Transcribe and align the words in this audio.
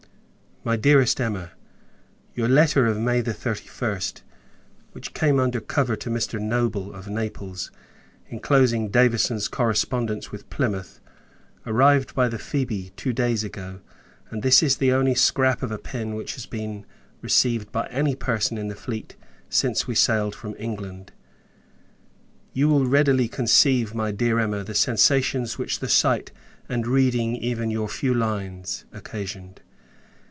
]MY 0.63 0.75
DEAREST 0.77 1.19
EMMA, 1.19 1.51
Your 2.35 2.47
letter 2.47 2.85
of 2.85 2.99
May 2.99 3.23
31, 3.23 3.99
which 4.91 5.11
came 5.15 5.39
under 5.39 5.59
cover 5.59 5.95
to 5.95 6.07
Mr. 6.11 6.39
Noble, 6.39 6.93
of 6.93 7.07
Naples, 7.07 7.71
inclosing 8.27 8.89
Davison's 8.89 9.47
correspondence 9.47 10.31
with 10.31 10.47
Plymouth, 10.51 10.99
arrived 11.65 12.13
by 12.13 12.27
the 12.29 12.37
Phoebe 12.37 12.91
two 12.95 13.11
days 13.11 13.43
ago: 13.43 13.79
and 14.29 14.43
this 14.43 14.61
is 14.61 14.77
the 14.77 14.91
only 14.91 15.15
scrap 15.15 15.63
of 15.63 15.71
a 15.71 15.79
pen 15.79 16.13
which 16.13 16.35
has 16.35 16.45
been 16.45 16.85
received 17.23 17.71
by 17.71 17.87
any 17.87 18.13
person 18.15 18.55
in 18.59 18.67
the 18.67 18.75
fleet 18.75 19.15
since 19.49 19.87
we 19.87 19.95
sailed 19.95 20.35
from 20.35 20.53
England. 20.59 21.11
You 22.53 22.69
will 22.69 22.85
readily 22.85 23.27
conceive, 23.27 23.95
my 23.95 24.11
dear 24.11 24.37
Emma, 24.37 24.63
the 24.63 24.75
sensations 24.75 25.57
which 25.57 25.79
the 25.79 25.89
sight 25.89 26.31
and 26.69 26.85
reading 26.85 27.35
even 27.35 27.71
your 27.71 27.89
few 27.89 28.13
lines 28.13 28.85
[occasioned. 28.93 29.61